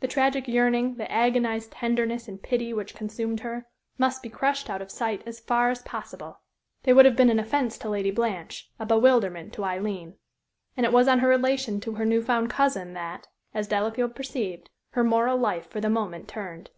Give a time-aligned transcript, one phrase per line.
[0.00, 4.82] The tragic yearning, the agonized tenderness and pity which consumed her, must be crushed out
[4.82, 6.40] of sight as far as possible.
[6.82, 10.14] They would have been an offence to Lady Blanche, a bewilderment to Aileen.
[10.76, 14.70] And it was on her relation to her new found cousin that, as Delafield perceived,
[14.94, 16.70] her moral life for the moment turned.